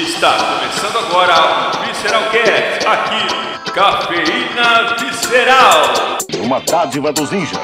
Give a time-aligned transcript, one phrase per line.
[0.00, 6.18] Está começando agora o Visceral Cast, aqui, Cafeína Visceral.
[6.40, 7.58] Uma dádiva dos ninjas.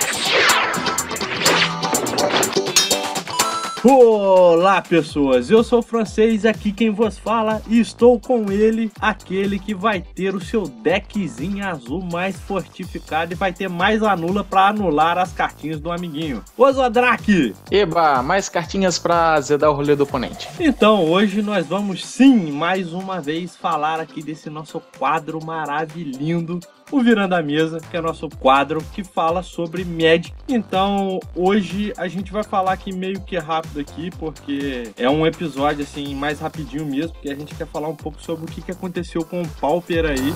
[3.87, 9.59] Olá pessoas, eu sou o francês, aqui quem vos fala e estou com ele, aquele
[9.59, 14.69] que vai ter o seu deckzinho azul mais fortificado e vai ter mais anula para
[14.69, 16.43] anular as cartinhas do amiguinho.
[16.57, 17.55] Ô Zodrak!
[17.71, 20.49] Eba, mais cartinhas pra zedar o rolê do oponente.
[20.59, 26.59] Então hoje nós vamos sim, mais uma vez, falar aqui desse nosso quadro maravilhoso
[26.91, 30.33] o Virando a Mesa, que é nosso quadro que fala sobre Magic.
[30.49, 35.83] Então, hoje a gente vai falar aqui meio que rápido aqui, porque é um episódio
[35.83, 39.25] assim mais rapidinho mesmo, porque a gente quer falar um pouco sobre o que aconteceu
[39.25, 40.35] com o Pauper aí.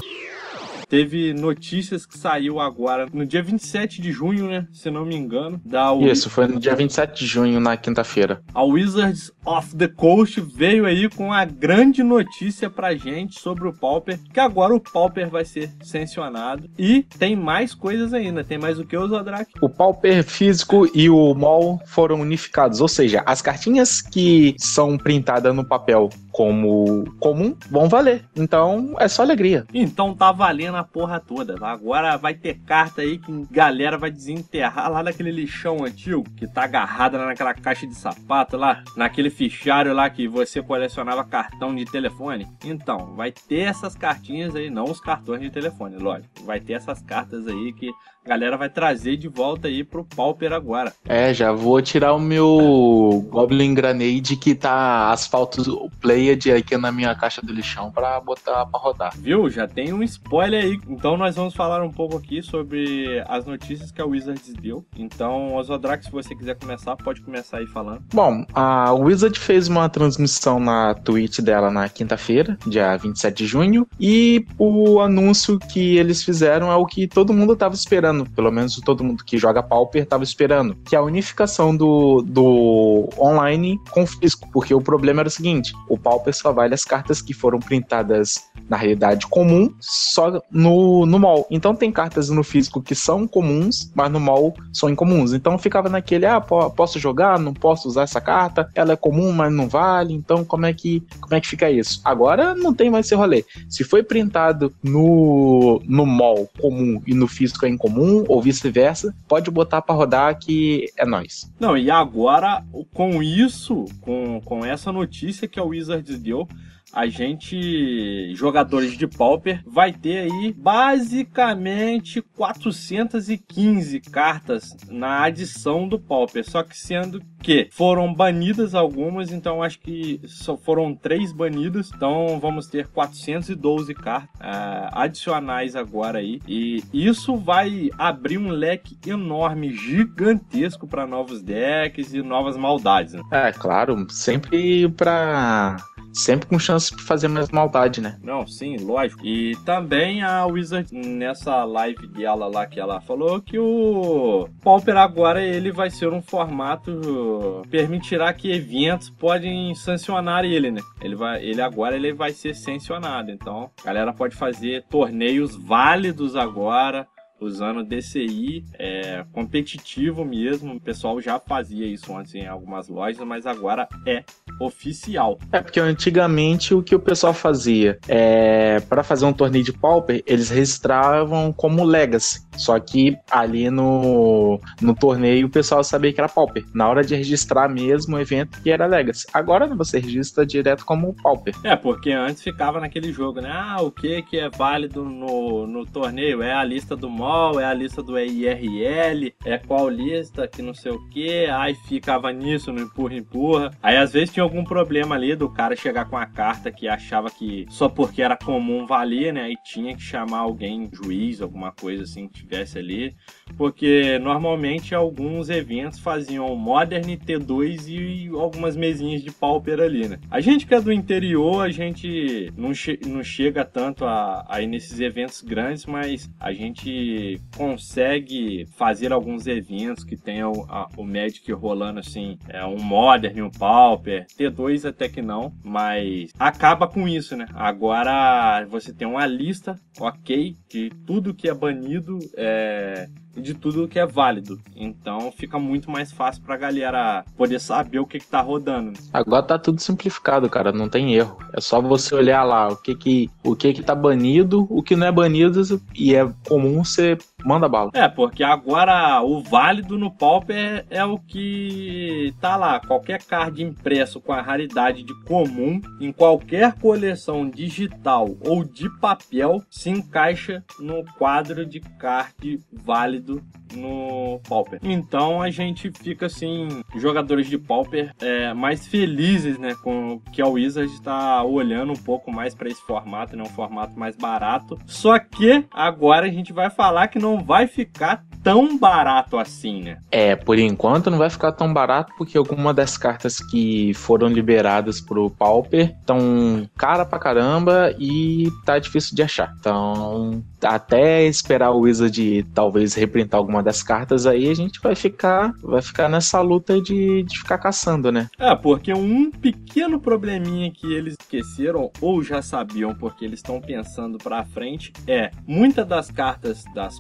[0.89, 4.67] Teve notícias que saiu agora no dia 27 de junho, né?
[4.73, 5.61] Se não me engano.
[5.65, 8.43] Da Isso, foi no dia 27 de junho, na quinta-feira.
[8.55, 13.73] A Wizards of the Coast veio aí com a grande notícia pra gente sobre o
[13.73, 16.71] Pauper, que agora o Pauper vai ser sancionado.
[16.79, 18.43] E tem mais coisas ainda.
[18.43, 19.53] Tem mais o que, Zodrak?
[19.61, 25.55] O Pauper físico e o MOL foram unificados, ou seja, as cartinhas que são printadas
[25.55, 26.09] no papel
[26.39, 28.25] como comum vão valer.
[28.37, 29.67] Então é só alegria.
[29.75, 31.57] Então tá valendo a porra toda.
[31.67, 36.63] Agora vai ter carta aí que galera vai desenterrar lá naquele lixão antigo que tá
[36.63, 42.47] agarrada naquela caixa de sapato lá, naquele fichário lá que você colecionava cartão de telefone.
[42.65, 46.45] Então, vai ter essas cartinhas aí, não os cartões de telefone, lógico.
[46.45, 47.91] Vai ter essas cartas aí que
[48.29, 50.93] a galera vai trazer de volta aí pro Pauper agora.
[51.07, 57.15] É, já vou tirar o meu Goblin Granade que tá asfalto played aqui na minha
[57.15, 59.15] caixa do lixão para botar para rodar.
[59.17, 59.49] Viu?
[59.49, 60.79] Já tem um spoiler aí.
[60.89, 64.85] Então nós vamos falar um pouco aqui sobre as notícias que a Wizards deu.
[64.99, 68.03] Então, Osodrak, se você quiser começar, pode começar aí falando.
[68.13, 73.87] Bom, a Wizard fez uma transmissão na Twitch dela na quinta-feira, dia 27 de junho,
[73.99, 78.77] e o anúncio que eles fizeram é o que todo mundo tava esperando, pelo menos
[78.85, 84.07] todo mundo que joga Pauper tava esperando, que é a unificação do, do online com
[84.07, 87.59] físico, porque o problema era o seguinte, o Pauper só vale as cartas que foram
[87.59, 91.47] printadas na realidade comum só no, no mall.
[91.51, 95.33] Então tem cartas no físico que são comuns, mas no mall são incomuns.
[95.33, 99.53] Então ficava naquele, ah, posso jogar, não posso usar essa carta, ela é comum, mas
[99.53, 100.15] não vale.
[100.15, 102.01] Então como é que como é que fica isso?
[102.05, 103.45] Agora não tem mais esse rolê.
[103.69, 109.51] Se foi printado no no mall comum e no físico é incomum ou vice-versa, pode
[109.51, 111.51] botar para rodar que é nós.
[111.59, 116.49] Não, e agora com isso, com com essa notícia que a Wizards deu,
[116.93, 126.49] a gente, jogadores de Pauper, vai ter aí basicamente 415 cartas na adição do Pauper.
[126.49, 131.91] Só que sendo que foram banidas algumas, então acho que só foram três banidas.
[131.95, 136.41] Então vamos ter 412 cartas uh, adicionais agora aí.
[136.47, 143.15] E isso vai abrir um leque enorme, gigantesco para novos decks e novas maldades.
[143.15, 143.23] Né?
[143.31, 145.77] É, claro, sempre para
[146.19, 148.19] sempre com chance de fazer mais maldade, né?
[148.23, 149.25] Não, sim, lógico.
[149.25, 155.43] E também a Wizard, nessa live dela lá que ela falou, que o Pauper agora
[155.43, 160.81] ele vai ser um formato permitirá que eventos podem sancionar ele, né?
[161.01, 163.31] Ele vai, ele agora ele vai ser sancionado.
[163.31, 167.07] Então, a galera pode fazer torneios válidos agora
[167.41, 170.75] usando DCI é, competitivo mesmo.
[170.75, 174.25] O pessoal já fazia isso antes em algumas lojas, mas agora é
[174.61, 175.39] oficial.
[175.53, 180.23] É porque antigamente o que o pessoal fazia é para fazer um torneio de Pauper,
[180.27, 182.48] eles registravam como Legacy.
[182.59, 186.65] Só que ali no, no torneio o pessoal sabia que era Pauper.
[186.75, 189.27] Na hora de registrar mesmo o evento que era Legacy.
[189.33, 191.55] Agora você registra direto como Pauper.
[191.65, 193.51] É, porque antes ficava naquele jogo, né?
[193.53, 196.43] Ah, o que que é válido no, no torneio?
[196.43, 200.75] É a lista do MOL, é a lista do IRL, é qual lista que não
[200.75, 201.47] sei o que.
[201.47, 203.71] Aí ficava nisso, no empurra, empurra.
[203.83, 207.31] Aí às vezes tinha algum problema ali do cara chegar com a carta que achava
[207.31, 209.43] que só porque era comum valia, né?
[209.43, 213.17] Aí tinha que chamar alguém, juiz, alguma coisa assim que tivesse ali.
[213.59, 220.21] Porque normalmente alguns eventos faziam Modern, T2 e algumas mesinhas de pauper ali, né?
[220.31, 224.63] A gente que é do interior, a gente não, che não chega tanto a, a
[224.63, 230.53] ir nesses eventos grandes, mas a gente consegue fazer alguns eventos que tenham
[230.97, 236.87] o Magic rolando assim, é um Modern, um Pauper, T2 até que não, mas acaba
[236.87, 237.47] com isso, né?
[237.55, 243.99] Agora você tem uma lista, ok, de tudo que é banido, é de tudo que
[243.99, 244.61] é válido.
[244.75, 248.99] Então fica muito mais fácil pra galera poder saber o que, que tá rodando.
[249.13, 251.39] Agora tá tudo simplificado, cara, não tem erro.
[251.59, 254.95] É só você olhar lá o que que, o que, que tá banido, o que
[254.95, 255.61] não é banido
[255.93, 257.91] e é comum você manda bala.
[257.95, 262.79] É, porque agora o válido no Pauper é, é o que tá lá.
[262.79, 269.61] Qualquer card impresso com a raridade de comum em qualquer coleção digital ou de papel
[269.69, 273.43] se encaixa no quadro de card válido
[273.75, 274.79] no Pauper.
[274.83, 280.47] Então a gente fica assim, jogadores de Pauper é, mais felizes, né, com que a
[280.47, 284.79] Wizard está olhando um pouco mais para esse formato, né, um formato mais barato.
[284.87, 289.99] Só que agora a gente vai falar que não vai ficar tão barato assim, né?
[290.11, 295.01] É, por enquanto não vai ficar tão barato porque alguma das cartas que foram liberadas
[295.01, 299.55] pro Pauper estão cara pra caramba e tá difícil de achar.
[299.59, 305.53] Então, até esperar o Wizard talvez reprintar alguma das cartas aí, a gente vai ficar
[305.63, 308.29] vai ficar nessa luta de, de ficar caçando, né?
[308.39, 314.19] É, porque um pequeno probleminha que eles esqueceram ou já sabiam porque eles estão pensando
[314.19, 316.99] pra frente é muitas das cartas das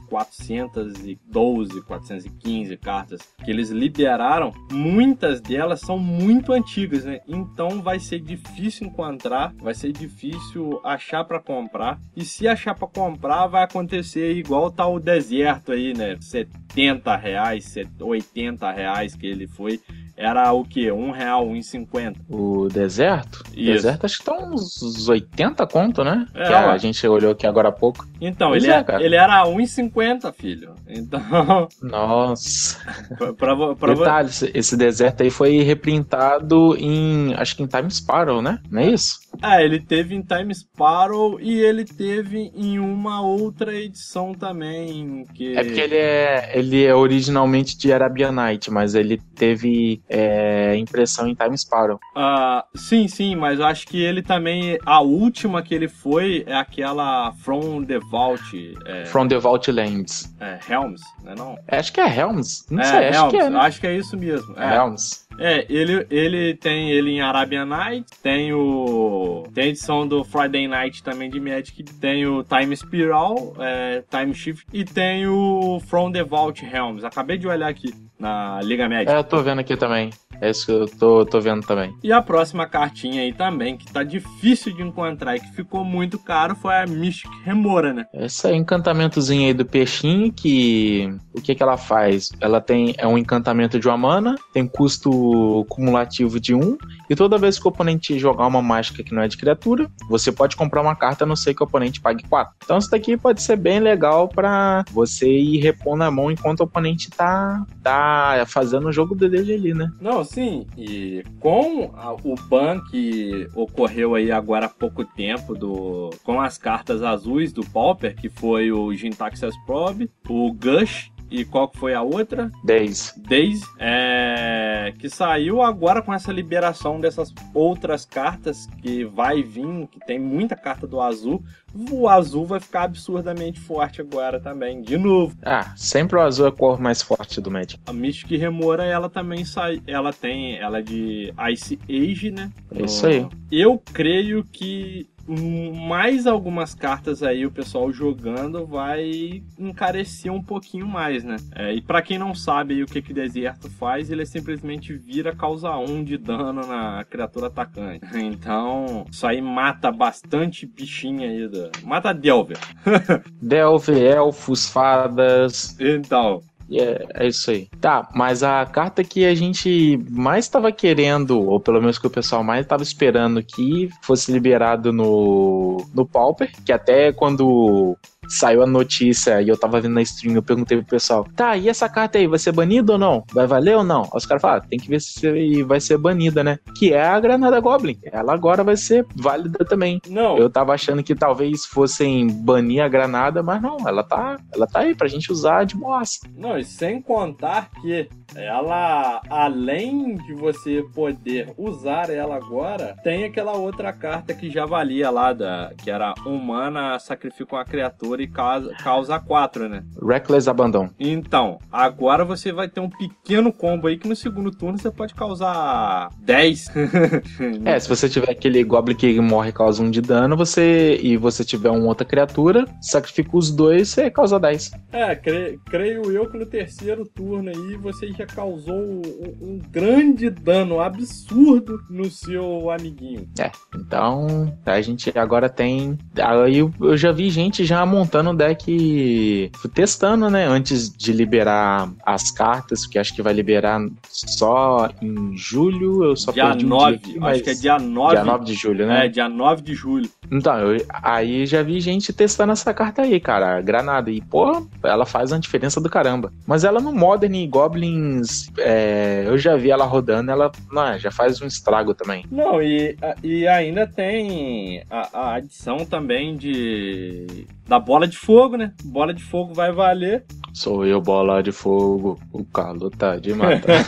[1.33, 7.21] 412, 415 cartas que eles liberaram, muitas delas são muito antigas, né?
[7.27, 12.01] Então vai ser difícil encontrar, vai ser difícil achar para comprar.
[12.17, 16.17] E se achar para comprar, vai acontecer igual tá o deserto aí, né?
[16.21, 19.81] 70 reais, 80 reais que ele foi
[20.19, 20.91] era o que?
[20.91, 22.19] Um real, um cinquenta.
[22.29, 23.44] O deserto?
[23.53, 26.26] O deserto acho que tá uns 80 conto, né?
[26.35, 28.05] É, que a, gente olhou aqui agora há pouco.
[28.20, 30.75] Então, ele, é, é ele era 1,50, filho.
[30.88, 31.20] Então.
[31.81, 32.79] Nossa.
[33.17, 37.32] pra, pra, Detalhe, esse deserto aí foi reprintado em.
[37.35, 38.59] Acho que em Time Sparrow, né?
[38.69, 39.20] Não é isso?
[39.43, 45.25] É, ele teve em Time Sparrow e ele teve em uma outra edição também.
[45.35, 45.56] Que...
[45.56, 51.29] É porque ele é, ele é originalmente de Arabian Night, mas ele teve é, impressão
[51.29, 51.99] em Time Sparrow.
[52.17, 54.79] Uh, sim, sim, mas eu acho que ele também.
[54.85, 58.75] A última que ele foi é aquela From the Vault.
[58.87, 59.05] É...
[59.06, 60.34] From the Vault Lands.
[60.41, 61.34] É, Helms, né?
[61.37, 61.58] Não?
[61.67, 62.67] É, acho que é Helms.
[62.70, 63.50] Não é, sei, Helms, acho que é.
[63.50, 63.58] Né?
[63.58, 64.55] Acho que é isso mesmo.
[64.58, 64.76] É.
[64.76, 65.28] Helms.
[65.38, 69.44] É, ele, ele tem ele em Arabian Night, tem o.
[69.55, 74.67] Tem edição do Friday Night também de Magic, tem o Time Spiral, é, Time Shift
[74.73, 77.05] e tem o From the Vault Helms.
[77.05, 79.11] Acabei de olhar aqui na Liga Magic.
[79.11, 80.11] É, eu tô vendo aqui também.
[80.40, 81.94] É isso que eu tô, tô vendo também.
[82.02, 86.19] E a próxima cartinha aí também, que tá difícil de encontrar e que ficou muito
[86.19, 88.06] caro, foi a Mystic Remora, né?
[88.14, 91.12] Esse é encantamentozinho aí do peixinho, que...
[91.37, 92.31] O que que ela faz?
[92.40, 92.94] Ela tem...
[92.99, 96.76] É um encantamento de uma mana, tem custo cumulativo de 1,
[97.11, 100.31] e toda vez que o oponente jogar uma mágica que não é de criatura, você
[100.31, 102.55] pode comprar uma carta, a não ser que o oponente pague 4.
[102.64, 106.64] Então isso daqui pode ser bem legal para você ir repondo a mão enquanto o
[106.64, 109.91] oponente tá, tá fazendo o jogo dele ali, né?
[110.00, 110.67] Não, sim.
[110.77, 111.91] E com
[112.25, 117.65] o ban que ocorreu aí agora há pouco tempo do com as cartas azuis do
[117.65, 122.51] Pauper, que foi o Gintaxas Probe, o Gush e qual que foi a outra?
[122.65, 123.15] Days.
[123.17, 130.01] Days, é, que saiu agora com essa liberação dessas outras cartas que vai vir, que
[130.01, 131.43] tem muita carta do azul.
[131.91, 135.37] O azul vai ficar absurdamente forte agora também, de novo.
[135.43, 137.79] Ah, sempre o azul é a cor mais forte do Magic.
[137.87, 142.51] A Mystic Remora, ela também sai, ela tem, ela é de Ice Age, né?
[142.73, 143.27] Isso aí.
[143.51, 151.23] Eu creio que mais algumas cartas aí o pessoal jogando vai encarecer um pouquinho mais,
[151.23, 151.37] né?
[151.55, 155.35] É, e para quem não sabe aí, o que que deserto faz, ele simplesmente vira
[155.35, 158.06] causa 1 de dano na criatura atacante.
[158.39, 161.49] Então, isso aí mata bastante bichinha aí.
[161.49, 161.70] Da...
[161.82, 162.58] Mata Delver.
[163.41, 165.77] Delver, elfos, fadas.
[165.81, 167.69] Então, é, é isso aí.
[167.81, 172.10] Tá, mas a carta que a gente mais estava querendo, ou pelo menos que o
[172.10, 177.96] pessoal mais estava esperando que fosse liberado no, no Pauper, que até quando
[178.29, 181.69] saiu a notícia e eu tava vendo na stream, eu perguntei pro pessoal, tá, e
[181.69, 183.25] essa carta aí, vai ser banida ou não?
[183.32, 184.03] Vai valer ou não?
[184.03, 186.58] Aí os caras falaram, tem que ver se vai ser banida, né?
[186.77, 187.99] Que é a Granada Goblin.
[188.05, 190.01] Ela agora vai ser válida também.
[190.08, 190.37] Não.
[190.37, 194.81] Eu tava achando que talvez fossem banir a Granada, mas não, ela tá, ela tá
[194.81, 196.20] aí pra gente usar de boas.
[196.37, 203.53] Não, e sem contar que ela, além de você poder usar ela agora, tem aquela
[203.53, 208.72] outra carta que já valia lá, da, que era humana sacrifica uma criatura e causa,
[208.75, 209.84] causa 4, né?
[210.03, 210.91] Reckless Abandon.
[210.98, 215.15] Então, agora você vai ter um pequeno combo aí que no segundo turno você pode
[215.15, 216.70] causar 10.
[217.65, 221.17] é, se você tiver aquele Goblin que morre e causa 1 de dano, você e
[221.17, 224.72] você tiver uma outra criatura, sacrifica os dois, você causa 10.
[224.93, 229.03] É, cre creio eu que no terceiro turno aí você já causou um,
[229.41, 233.29] um grande dano absurdo no seu amiguinho.
[233.39, 235.96] É, então a gente agora tem.
[236.17, 240.46] Aí eu já vi gente já montando o deck testando, né?
[240.46, 246.05] Antes de liberar as cartas, que acho que vai liberar só em julho.
[246.05, 248.15] Eu só dia perdi 9, um dia aqui, acho que é dia 9.
[248.15, 249.06] Dia 9 de julho, né?
[249.06, 250.10] É, dia 9 de julho.
[250.31, 253.60] Então, eu, aí já vi gente testando essa carta aí, cara.
[253.60, 254.10] Granada.
[254.10, 256.32] E, pô, ela faz uma diferença do caramba.
[256.46, 261.10] Mas ela no Modern e Goblins, é, eu já vi ela rodando, ela não, já
[261.10, 262.24] faz um estrago também.
[262.31, 268.72] Não, e, e ainda tem a, a adição também de da bola de fogo, né?
[268.82, 270.25] Bola de fogo vai valer.
[270.58, 273.84] Sou eu, bola de fogo, o Carlos tá de matar.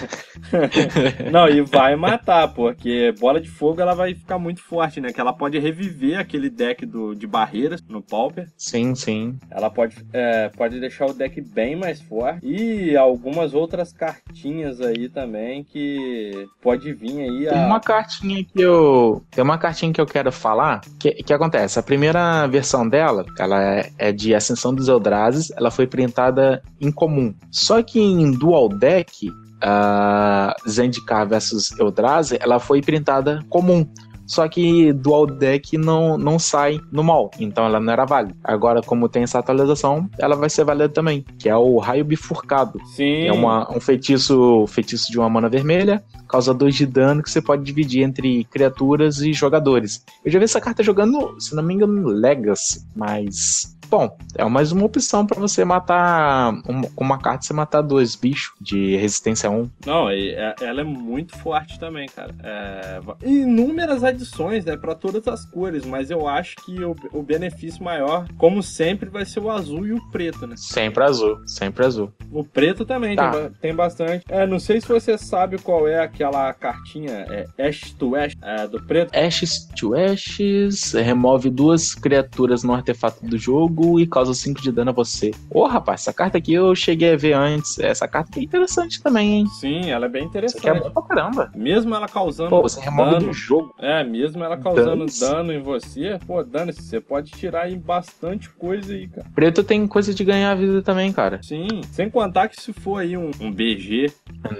[1.29, 5.13] Não, e vai matar, porque bola de fogo ela vai ficar muito forte, né?
[5.13, 8.47] Que ela pode reviver aquele deck do, de barreiras no Pauper.
[8.57, 9.37] Sim, sim.
[9.51, 12.47] Ela pode, é, pode deixar o deck bem mais forte.
[12.47, 17.49] E algumas outras cartinhas aí também que pode vir aí.
[17.49, 17.53] A...
[17.53, 19.25] Tem uma cartinha que eu.
[19.29, 20.83] Tem uma cartinha que eu quero falar.
[21.01, 21.81] Que, que acontece?
[21.81, 26.91] A primeira versão dela, ela é, é de Ascensão dos Eldrazi, ela foi printada em
[26.91, 27.35] comum.
[27.51, 29.31] Só que em Dual Deck,
[29.63, 33.87] a Zendikar versus Eldrazi, ela foi printada comum.
[34.31, 38.37] Só que Dual Deck não, não sai no mal, então ela não era válida.
[38.45, 42.79] Agora, como tem essa atualização, ela vai ser válida também, que é o Raio Bifurcado.
[42.95, 43.27] Sim.
[43.27, 47.43] É uma, um feitiço, feitiço de uma mana vermelha, causa 2 de dano que você
[47.43, 50.05] pode dividir entre criaturas e jogadores.
[50.25, 54.71] Eu já vi essa carta jogando, se não me engano, Legacy, mas Bom, é mais
[54.71, 56.53] uma opção para você matar.
[56.95, 59.69] Com uma carta você matar dois bichos de resistência 1.
[59.85, 62.33] Não, é, ela é muito forte também, cara.
[62.45, 64.77] É, inúmeras adições, né?
[64.77, 69.25] Pra todas as cores, mas eu acho que o, o benefício maior, como sempre, vai
[69.25, 70.55] ser o azul e o preto, né?
[70.57, 72.13] Sempre azul, sempre azul.
[72.31, 73.33] O preto também tá.
[73.33, 74.25] tem, tem, bastante.
[74.29, 78.69] É, não sei se você sabe qual é aquela cartinha é, Ash to Ash é,
[78.69, 79.13] do preto.
[79.17, 84.91] Ashes to Ashes remove duas criaturas no artefato do jogo e causa 5 de dano
[84.91, 85.31] a você.
[85.51, 87.79] Ô, oh, rapaz, essa carta aqui eu cheguei a ver antes.
[87.79, 89.47] Essa carta aqui é interessante também, hein?
[89.59, 90.59] Sim, ela é bem interessante.
[90.59, 91.51] Isso aqui é bom pra caramba.
[91.55, 92.51] Mesmo ela causando.
[92.51, 93.75] Pô, você remove dano, do jogo.
[93.79, 98.93] É, mesmo ela causando dano em você, pô, dano você pode tirar aí bastante coisa
[98.93, 99.27] aí, cara.
[99.35, 101.41] Preto tem coisa de ganhar vida também, cara.
[101.43, 104.13] Sim, sem contar que se for aí um, um BG,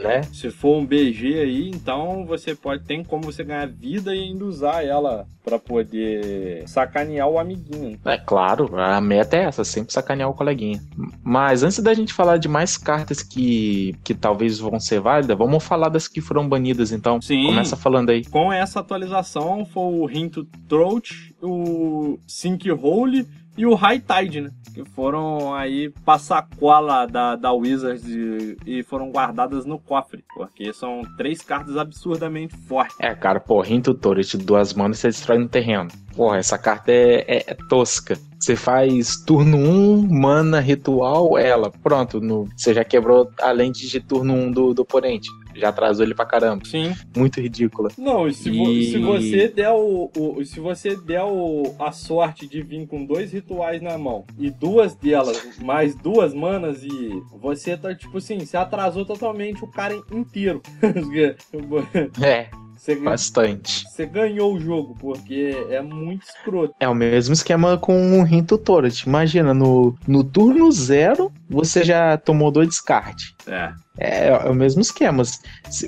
[0.03, 0.23] né?
[0.33, 4.45] Se for um BG aí, então você pode tem como você ganhar vida e ainda
[4.45, 7.99] usar ela para poder sacanear o amiguinho.
[8.05, 10.81] É claro, a meta é essa, sempre sacanear o coleguinha.
[11.23, 15.65] Mas antes da gente falar de mais cartas que, que talvez vão ser válidas, vamos
[15.65, 17.21] falar das que foram banidas então.
[17.21, 17.47] Sim.
[17.47, 18.25] Começa falando aí.
[18.25, 23.27] Com essa atualização foi o Rinto Throat, o Sinkhole
[23.61, 24.51] e o High Tide, né?
[24.73, 31.03] Que foram aí passacola da, da Wizards e, e, foram guardadas no cofre, porque são
[31.19, 32.97] três cartas absurdamente fortes.
[32.99, 35.91] É, cara, pô, Rinto Turret, duas manas você destrói no terreno.
[36.17, 38.17] Porra, essa carta é, é, é tosca.
[38.39, 41.71] Você faz turno 1, mana, ritual, ela.
[41.71, 46.05] Pronto, no, você já quebrou a lente de turno 1 do, do oponente já atrasou
[46.05, 46.65] ele pra caramba.
[46.65, 46.95] Sim.
[47.17, 47.91] Muito ridícula.
[47.97, 48.59] Não, e se, e...
[48.59, 53.05] Vo se você der o, o, se você der o, a sorte de vir com
[53.05, 58.39] dois rituais na mão e duas delas mais duas manas e você tá tipo assim,
[58.39, 60.63] você atrasou totalmente o cara inteiro.
[62.23, 62.49] é.
[62.81, 63.85] Você, Bastante.
[63.91, 66.75] Você ganhou o jogo, porque é muito escroto.
[66.81, 69.03] É o mesmo esquema com o Rinto Torrent.
[69.03, 73.35] Imagina, no, no turno zero, você já tomou dois descarte.
[73.47, 73.73] É.
[73.99, 75.23] É, é o mesmo esquema.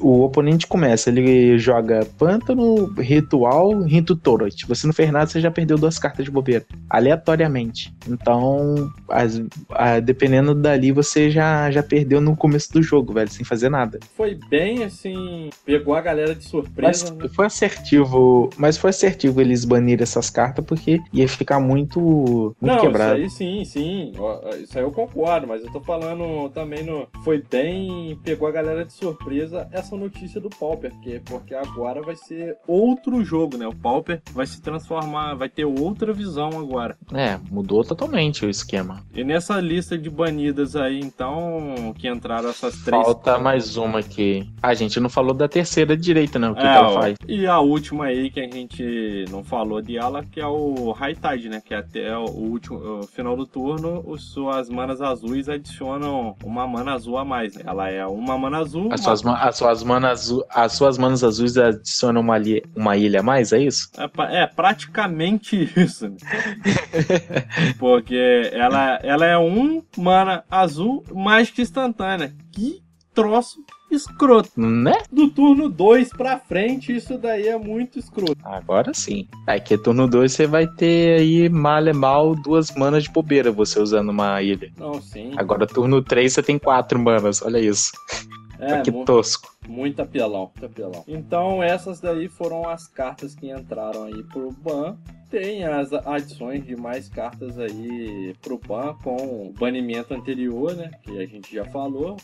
[0.00, 4.66] O oponente começa, ele joga pântano, ritual, rito torrent.
[4.66, 6.64] Você não fez nada, você já perdeu duas cartas de bobeira.
[6.90, 7.94] Aleatoriamente.
[8.06, 9.40] Então, as,
[9.70, 13.98] a, dependendo dali, você já, já perdeu no começo do jogo, velho, sem fazer nada.
[14.14, 15.48] Foi bem assim.
[15.64, 17.06] Pegou a galera de surpresa.
[17.06, 17.28] Mas né?
[17.34, 18.50] foi assertivo.
[18.58, 22.00] Mas foi assertivo eles banirem essas cartas, porque ia ficar muito,
[22.60, 23.20] muito não, quebrado.
[23.20, 24.12] Isso aí sim, sim.
[24.62, 25.46] Isso aí eu concordo.
[25.52, 27.06] Mas eu tô falando também no.
[27.22, 28.18] Foi bem.
[28.24, 33.22] Pegou a galera de surpresa essa notícia do Pauper, que, porque agora vai ser outro
[33.22, 33.66] jogo, né?
[33.66, 36.96] O Pauper vai se transformar, vai ter outra visão agora.
[37.12, 39.04] É, mudou totalmente o esquema.
[39.14, 43.04] E nessa lista de banidas aí, então, que entraram essas três.
[43.04, 44.50] Falta mais uma aqui.
[44.62, 46.48] A gente não falou da terceira direita, né?
[46.48, 47.16] O que, é, que ela faz.
[47.28, 51.16] E a última aí que a gente não falou de ela, que é o High
[51.16, 51.60] Tide, né?
[51.62, 56.66] Que é até o último o final do turno, os suas manas azuis adicionam uma
[56.66, 57.62] mana azul a mais, né?
[57.66, 58.92] Ela é uma mana azul.
[58.92, 62.36] As, suas, as suas manas azul, as suas manas azuis adicionam uma,
[62.74, 63.90] uma ilha a mais, é isso?
[63.96, 66.08] É, é praticamente isso.
[66.08, 66.16] Né?
[67.78, 72.34] Porque ela, ela é um mana azul mais que instantânea.
[72.52, 72.82] Que
[73.14, 73.58] troço
[73.94, 74.50] escroto.
[74.56, 75.02] Né?
[75.10, 78.38] Do turno 2 pra frente, isso daí é muito escroto.
[78.44, 79.26] Agora sim.
[79.46, 83.50] É que turno 2 você vai ter aí mal e mal duas manas de bobeira
[83.50, 84.70] você usando uma ilha.
[84.78, 85.32] Não, sim.
[85.36, 87.92] Agora turno 3 você tem quatro manas, olha isso.
[88.58, 89.56] É, que tosco.
[89.68, 91.04] Muito apelão, muito apelão.
[91.06, 94.96] Então essas daí foram as cartas que entraram aí pro ban.
[95.30, 100.90] Tem as adições de mais cartas aí pro ban com o banimento anterior, né?
[101.02, 102.18] Que a gente já falou.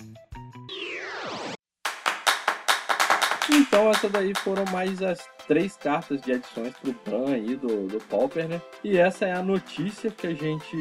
[3.51, 7.99] Então, essas daí foram mais as três cartas de adições pro ban aí do, do
[8.05, 8.61] Pauper, né?
[8.85, 10.77] E essa é a notícia que a gente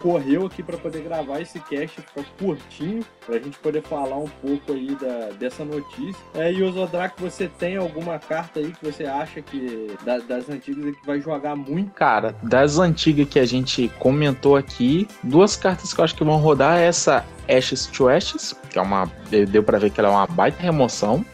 [0.00, 4.72] correu aqui para poder gravar esse cast, ficou curtinho, pra gente poder falar um pouco
[4.72, 6.22] aí da, dessa notícia.
[6.34, 10.48] É, e o Zodrak, você tem alguma carta aí que você acha que da, das
[10.48, 11.90] antigas que vai jogar muito?
[11.90, 16.36] Cara, das antigas que a gente comentou aqui, duas cartas que eu acho que vão
[16.36, 19.10] rodar é essa Ashes to Ashes, que é uma.
[19.50, 21.24] Deu para ver que ela é uma baita remoção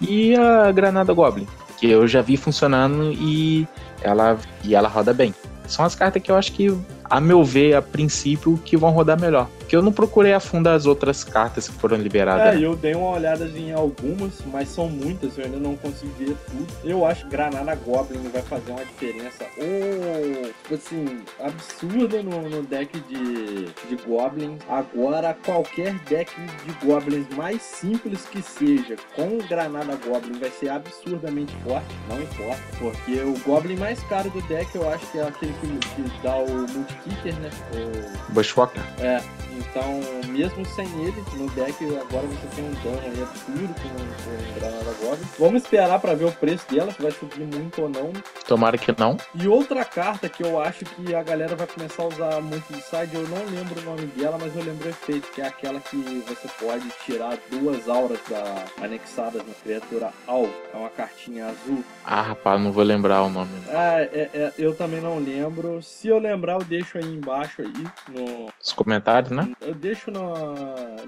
[0.00, 1.46] e a Granada Goblin,
[1.78, 3.66] que eu já vi funcionando e
[4.02, 5.34] ela, e ela roda bem.
[5.66, 9.20] São as cartas que eu acho que a meu ver, a princípio, que vão rodar
[9.20, 9.48] melhor.
[9.70, 12.54] Porque eu não procurei a fundo as outras cartas que foram liberadas.
[12.54, 12.66] É, né?
[12.66, 16.66] eu dei uma olhada em algumas, mas são muitas, eu ainda não consegui ver tudo.
[16.82, 22.98] Eu acho que Granada Goblin vai fazer uma diferença, tipo assim, absurda no, no deck
[22.98, 24.58] de, de Goblins.
[24.68, 26.32] Agora, qualquer deck
[26.66, 32.60] de Goblins mais simples que seja, com Granada Goblin, vai ser absurdamente forte, não importa.
[32.76, 36.34] Porque o Goblin mais caro do deck, eu acho que é aquele que, que dá
[36.38, 37.50] o multi Kicker, né?
[37.72, 38.32] O...
[38.32, 38.82] Bushwalker.
[38.98, 39.22] É.
[39.60, 43.88] Então, mesmo sem ele, no deck agora você tem um dano aí absurdo com,
[44.24, 45.28] com Granada Goblin.
[45.38, 48.12] Vamos esperar para ver o preço dela, se vai subir muito ou não.
[48.46, 49.16] Tomara que não.
[49.34, 52.80] E outra carta que eu acho que a galera vai começar a usar muito de
[52.82, 55.78] side, eu não lembro o nome dela, mas eu lembro o efeito, que é aquela
[55.80, 60.54] que você pode tirar duas auras da, anexadas na criatura alvo.
[60.72, 61.84] É uma cartinha azul.
[62.04, 63.50] Ah, rapaz, não vou lembrar o nome.
[63.68, 65.82] É, é, é, eu também não lembro.
[65.82, 68.48] Se eu lembrar, eu deixo aí embaixo aí no...
[68.62, 69.49] Os comentários, né?
[69.60, 70.32] Eu deixo no,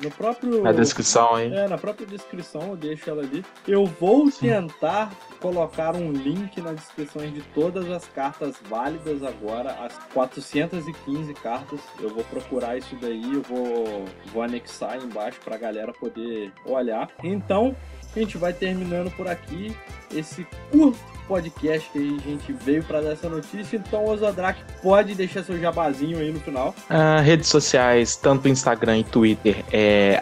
[0.03, 0.63] no próprio.
[0.63, 1.53] Na descrição aí.
[1.53, 3.45] É, na própria descrição eu deixo ela ali.
[3.67, 4.49] Eu vou Sim.
[4.49, 11.81] tentar colocar um link na descrição de todas as cartas válidas agora, as 415 cartas.
[12.01, 17.09] Eu vou procurar isso daí, eu vou, vou anexar aí embaixo pra galera poder olhar.
[17.23, 17.77] Então,
[18.15, 19.75] a gente vai terminando por aqui
[20.15, 20.99] esse curto
[21.33, 23.77] podcast que a gente veio para dar essa notícia.
[23.79, 26.75] Então, o Zodrak pode deixar seu jabazinho aí no final.
[26.91, 30.21] Ah, redes sociais, tanto Instagram e Twitter, é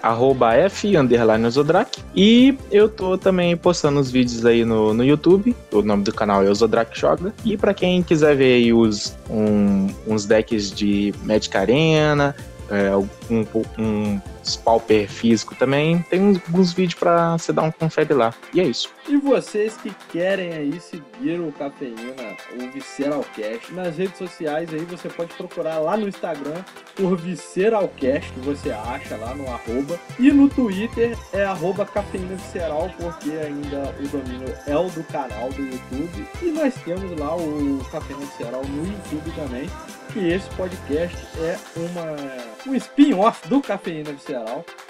[1.51, 1.99] Zodrak.
[2.15, 5.57] E eu tô também postando os vídeos aí no, no YouTube.
[5.73, 7.35] O nome do canal é o Zodrak Joga.
[7.45, 12.37] E para quem quiser ver aí os, um, uns decks de Magic Arena,
[12.71, 13.45] é, um,
[13.77, 14.21] um
[14.65, 16.03] pauper físico também.
[16.03, 18.35] Tem alguns vídeos para você dar um confere lá.
[18.53, 18.91] E é isso.
[19.09, 25.09] E vocês que querem aí seguir o Cafeína, o Visceralcast, nas redes sociais aí você
[25.09, 26.63] pode procurar lá no Instagram
[26.95, 29.99] por Visceralcast, que você acha lá no arroba.
[30.19, 35.51] E no Twitter é arroba Cafeína Visceral, porque ainda o domínio é o do canal
[35.51, 36.29] do YouTube.
[36.43, 39.69] E nós temos lá o Cafeína Visceral no YouTube também
[40.13, 44.40] que esse podcast é uma, um spin-off do Cafeína Visceral.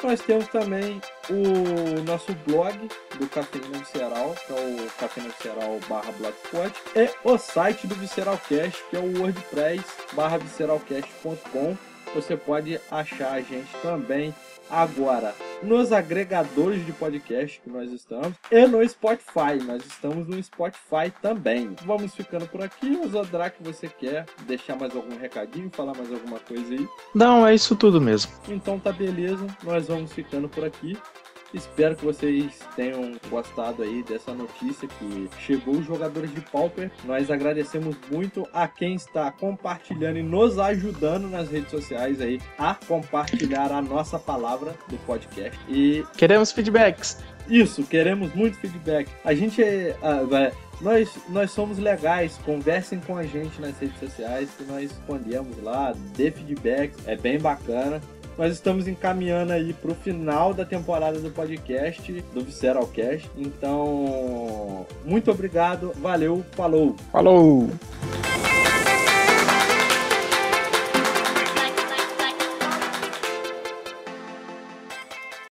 [0.02, 6.12] Nós temos também o nosso blog do Cafeína Visceral, que é o Cafeína Visceral barra
[6.12, 11.76] Blogspot, é o site do Visceralcast, que é o wordpress barra visceralcast.com.
[12.14, 14.34] Você pode achar a gente também
[14.68, 19.62] agora nos agregadores de podcast que nós estamos e no Spotify.
[19.66, 21.74] Nós estamos no Spotify também.
[21.84, 22.98] Vamos ficando por aqui.
[23.08, 26.88] Zodrak, você quer deixar mais algum recadinho, falar mais alguma coisa aí?
[27.14, 28.32] Não, é isso tudo mesmo.
[28.48, 29.46] Então tá beleza.
[29.62, 30.96] Nós vamos ficando por aqui.
[31.52, 36.90] Espero que vocês tenham gostado aí dessa notícia que chegou os jogadores de Pauper.
[37.04, 42.74] Nós agradecemos muito a quem está compartilhando e nos ajudando nas redes sociais aí a
[42.74, 45.58] compartilhar a nossa palavra do podcast.
[45.68, 47.18] E queremos feedbacks.
[47.48, 49.08] Isso, queremos muito feedback.
[49.24, 49.96] A gente é,
[50.80, 55.94] nós, nós somos legais, conversem com a gente nas redes sociais que nós respondemos lá,
[56.16, 58.00] dê feedback, é bem bacana.
[58.38, 63.28] Nós estamos encaminhando aí para o final da temporada do podcast, do Visceralcast.
[63.36, 66.96] Então, muito obrigado, valeu, falou!
[67.12, 67.68] Falou!